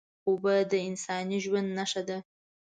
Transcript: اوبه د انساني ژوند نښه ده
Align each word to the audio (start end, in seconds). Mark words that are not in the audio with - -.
اوبه 0.27 0.55
د 0.71 0.73
انساني 0.89 1.37
ژوند 1.45 1.69
نښه 1.77 2.01
ده 2.07 2.17